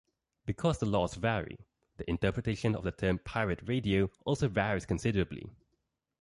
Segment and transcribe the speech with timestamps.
[0.47, 1.59] Because the laws vary,
[1.97, 5.51] the interpretation of the term "pirate radio" also varies considerably.